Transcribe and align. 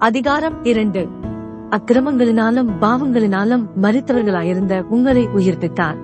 அதிகாரம் 0.00 0.64
இரண்டு. 0.64 1.08
அக்கிரமங்களினாலும் 1.70 2.68
பாவங்களினாலும் 2.80 3.64
மறித்தவர்களாயிருந்த 3.82 4.80
உங்களை 4.80 5.26
உயிர்ப்பித்தார். 5.26 5.96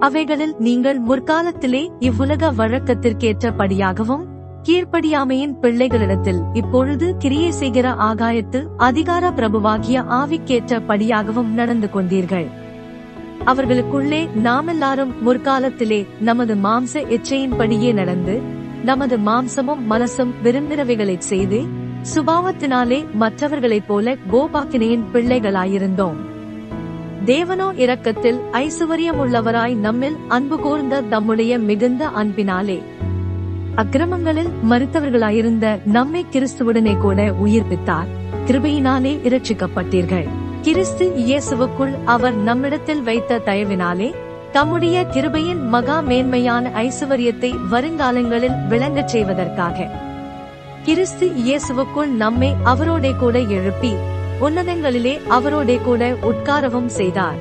அவைகளில் 0.00 0.54
நீங்கள் 0.58 1.00
முற்காலத்திலே 1.00 1.88
இவ்வுலக 1.98 2.52
வழக்கத்திற்கேற்றபடியாகவும் 2.52 4.24
கீழ்ப்படியாமையின் 4.62 5.54
பிள்ளைகளிடத்தில் 5.62 6.40
இப்பொழுது 6.52 7.16
கிரியை 7.16 7.50
செய்கிற 7.50 7.90
ஆகாயத்து 7.90 8.66
அதிகார 8.76 9.30
பிரபுவாகிய 9.30 10.04
ஆவிக்கேற்றபடியாகவும் 10.08 11.48
நடந்து 11.48 11.90
கொண்டீர்கள். 11.94 12.46
அவர்களுக்குள்ளே 13.44 14.28
நாமெல்லாரும் 14.44 15.12
முற்காலத்திலே 15.26 16.06
நமது 16.20 16.54
மாம்ச 16.54 16.94
இச்சையின்படியே 16.94 17.94
நடந்து 17.94 18.40
நமது 18.84 19.16
மாம்சமும் 19.18 19.82
மனசும் 19.90 20.34
விரும்பினவைகளை 20.44 21.18
செய்து 21.18 21.84
சுபாவத்தினாலே 22.14 23.06
மற்றவர்களைப் 23.12 23.88
போல 23.88 24.16
கோபாக்கினையின் 24.32 25.04
பிள்ளைகளாயிருந்தோம். 25.12 26.14
தேவனோ 27.24 27.72
இரக்கத்தில் 27.76 28.40
ஐசுவரியமுள்ளவராய் 28.52 29.74
நம்மில் 29.74 30.16
அன்பு 30.28 30.58
கூர்ந்த 30.58 31.00
தம்முடைய 31.00 31.58
மிகுந்த 31.58 32.08
அன்பினாலே 32.08 32.82
அக்கிரமங்களில் 33.74 34.48
மறுத்தவர்களாயிருந்த 34.70 35.78
நம்மை 35.84 36.26
கிறிஸ்துவுடனே 36.32 36.98
கூட 36.98 37.34
உயிர்ப்பித்தார். 37.44 38.06
கிருபையினாலே 38.46 39.16
இரட்சிக்கப்பட்டீர்கள். 39.24 40.28
கிறிஸ்து 40.62 41.12
இயேசுவுக்குள் 41.16 41.94
அவர் 42.04 42.34
நம்மிடத்தில் 42.34 43.02
வைத்த 43.02 43.40
தயவினாலே 43.44 44.14
தம்முடைய 44.52 45.06
கிருபையின் 45.12 45.68
மகா 45.68 46.00
மேன்மையான 46.00 46.68
ஐசுவரியத்தை 46.68 47.54
வருங்காலங்களில் 47.70 48.66
விளங்கச் 48.68 49.08
செய்வதற்காக. 49.08 50.04
கிறிஸ்து 50.86 51.26
இயேசுவுக்குள் 51.26 52.10
நம்மை 52.10 52.54
அவரோடே 52.64 53.18
கூட 53.18 53.38
எழுப்பி 53.38 53.90
உன்னதங்களிலே 54.40 55.18
அவரோடே 55.28 55.82
கூட 55.82 56.16
உட்காரவும் 56.30 56.86
செய்தார். 56.86 57.38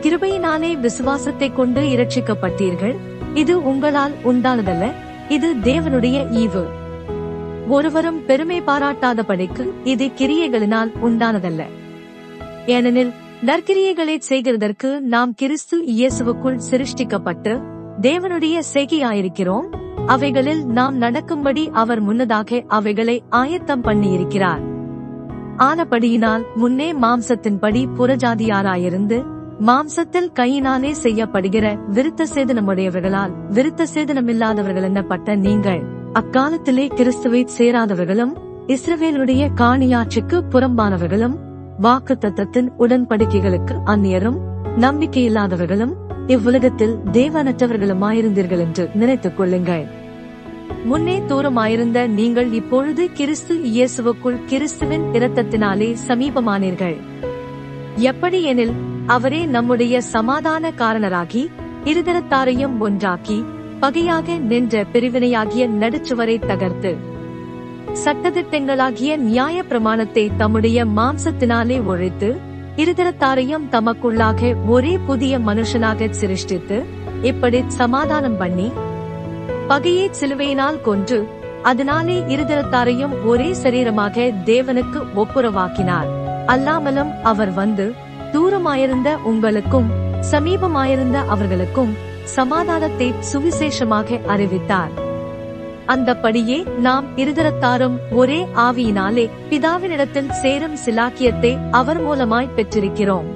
கிருபையினாலே 0.00 0.80
விசுவாசத்தை 0.80 1.52
கொண்டு 1.52 1.80
இரட்சிக்கப்பட்டீர்கள். 1.80 2.94
இது 3.34 3.62
உங்களால் 3.62 4.12
உண்டானதல்ல 4.24 4.92
இது 5.28 5.54
தேவனுடைய 5.62 6.18
ஈவு. 6.32 6.64
ஒருவரும் 7.68 8.24
பெருமை 8.26 8.60
பாராட்டாதபடிக்கு 8.60 9.66
இது 9.84 10.10
கிரியைகளினால் 10.18 10.90
உண்டானதல்ல. 11.02 11.62
ஏனெனில் 12.66 13.12
நற்கிரியைகளை 13.42 14.18
செய்கிறதற்கு 14.28 15.00
நாம் 15.00 15.34
கிறிஸ்து 15.34 15.78
இயேசுவுக்குள் 15.86 16.60
சிருஷ்டிக்கப்பட்டு 16.70 17.54
தேவனுடைய 18.00 18.58
செய்கையாயிருக்கிறோம் 18.74 19.81
அவைகளில் 20.06 20.64
நாம் 20.66 20.96
நடக்கும்படி 20.96 21.70
அவர் 21.72 22.00
முன்னதாக 22.00 22.62
அவைகளை 22.66 23.22
ஆயத்தம் 23.28 23.84
பண்ணியிருக்கிறார். 23.84 24.60
ஆனபடியினால் 25.56 26.42
முன்னே 26.54 26.92
மாம்சத்தின்படி 26.92 27.86
புறஜாதியாராயிருந்து 27.98 29.22
மாம்சத்தில் 29.60 30.32
கையினாலே 30.32 30.94
செய்யப்படுகிற 31.02 31.78
விருத்த 31.94 32.24
சேதனமுடையவர்களால் 32.34 33.30
விருத்த 33.52 33.86
சேதனமில்லாதவர்கள் 33.94 34.82
என்னப்பட்ட 34.82 35.36
நீங்கள்? 35.36 35.82
அக்காலத்திலே 36.12 36.88
கிறிஸ்துவை 36.94 37.46
சேராதவர்களும் 37.58 38.32
இஸ்ரவேலுடைய 38.66 39.48
காணியாட்சிக்கு 39.54 40.42
புறம்பானவர்களும் 40.50 41.34
வாக்கு 41.78 42.16
தத்தத்தின் 42.20 42.68
உடன்படிக்கைகளுக்கு 42.78 43.74
அந்நியரும் 43.86 44.40
நம்பிக்கையில்லாதவர்களும் 44.80 46.00
இவ்வுலகத்தில் 46.26 46.98
தேவனற்றவர்களுமாயிருந்தீர்கள் 47.12 48.58
என்று 48.58 48.90
நினைத்துக் 48.94 49.36
கொள்ளுங்கள். 49.36 50.01
முன்னே 50.84 51.22
தூரமாயிருந்த 51.28 52.06
நீங்கள் 52.06 52.52
இப்பொழுது 52.52 53.12
கிறிஸ்து 53.12 53.54
இயேசுவுக்குள் 53.54 54.44
கிறிஸ்துவின் 54.46 55.02
இரத்தத்தினாலே 55.12 55.96
சமீபமானீர்கள். 56.08 56.96
எப்படி 57.96 58.42
எனில் 58.42 58.72
அவரே 59.06 59.46
நம்முடைய 59.46 60.00
சமாதான 60.00 60.70
காரணராகி 60.70 61.50
இருதரத்தாரையும் 61.84 62.78
ஒன்றாக்கி 62.78 63.44
பகையாக 63.80 64.36
நின்ற 64.36 64.84
பிரிவினையாகிய 64.92 65.68
நடுச்சுவரை 65.68 66.38
தகர்த்து 66.38 66.96
சட்டதிட்டங்களாகிய 68.04 69.16
நியாய 69.16 69.62
பிரமாணத்தை 69.62 70.30
தம்முடைய 70.36 70.84
மாம்சத்தினாலே 70.84 71.84
ஒழித்து 71.84 72.40
இருதரத்தாரையும் 72.76 73.68
தமக்குள்ளாக 73.70 74.68
ஒரே 74.68 74.98
புதிய 75.06 75.38
மனுஷனாக 75.38 76.10
சிருஷ்டித்து 76.10 76.84
இப்படி 77.22 77.64
சமாதானம் 77.66 78.36
பண்ணி 78.36 78.72
பகையை 79.72 80.06
சிலுவையினால் 80.20 80.80
கொன்று 80.80 81.18
அதனாலே 81.62 82.16
இருதரத்தாரையும் 82.34 83.12
ஒரே 83.24 83.50
சரீரமாக 83.62 84.24
தேவனுக்கு 84.44 85.00
ஒப்புரவாக்கினார். 85.14 86.08
அல்லாமலும் 86.46 87.12
அவர் 87.22 87.52
வந்து 87.52 87.86
தூரமாயிருந்த 88.32 89.10
உங்களுக்கும் 89.30 89.88
சமீபமாயிருந்த 90.30 91.18
அவர்களுக்கும் 91.26 91.92
சமாதானத்தை 92.24 93.08
சுவிசேஷமாக 93.32 94.18
அறிவித்தார். 94.26 94.92
அந்தபடியே 95.86 96.58
நாம் 96.78 97.06
இருதரத்தாரும் 97.16 97.96
ஒரே 98.10 98.40
ஆவியினாலே 98.56 99.30
பிதாவினிடத்தில் 99.50 100.34
சேரும் 100.42 100.76
சிலாக்கியத்தை 100.84 101.52
அவர் 101.70 102.00
மூலமாய் 102.06 102.54
பெற்றிருக்கிறோம். 102.56 103.30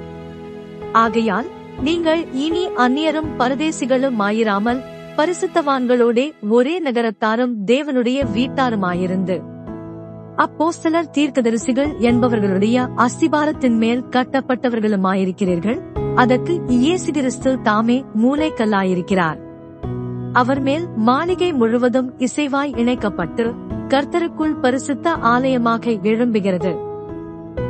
ஆகையால் 0.91 1.49
நீங்கள் 1.79 2.21
இனி 2.45 2.67
அந்நியரும் 2.85 3.33
பரதேசிகளும் 3.39 4.19
ஆயிராமல் 4.19 4.83
பரிசுத்தவான்களோடே 5.17 6.31
ஒரே 6.49 6.81
நகரத்தாரும் 6.81 7.53
தேவனுடைய 7.65 8.25
வீட்டாருமாயிருந்து. 8.33 9.41
அப்போஸ்தலர் 10.37 11.09
தீர்க்கதரிசிகள் 11.13 11.91
என்பவர்களுடைய 11.99 12.87
அஸ்திபாரத்தின் 12.95 13.77
மேல் 13.77 14.03
கட்டப்பட்டவர்களுமாயிருக்கிறீர்கள். 14.09 15.79
அதற்கு 16.15 16.61
இயேசு 16.67 17.11
கிறிஸ்து 17.11 17.61
தாமே 17.61 18.05
மூளைக்கல்லாயிருக்கிறார் 18.21 19.39
அவர் 20.33 20.59
மேல் 20.59 20.87
மாளிகை 20.95 21.53
முழுவதும் 21.53 22.13
இசைவாய் 22.17 22.77
இணைக்கப்பட்டு 22.77 23.53
கர்த்தருக்குள் 23.87 24.59
பரிசுத்த 24.61 25.09
ஆலயமாக 25.09 25.91
எழும்புகிறது. 25.91 26.75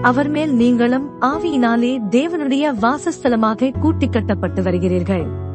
அவர் 0.02 0.30
மேல் 0.30 0.54
நீங்களும் 0.54 1.10
ஆவியினாலே 1.22 1.98
தேவனுடைய 2.12 2.74
வாசஸ்தலமாக 2.82 3.80
கூட்டிக் 3.80 4.12
கட்டப்பட்டு 4.12 4.64
வருகிறீர்கள். 4.64 5.46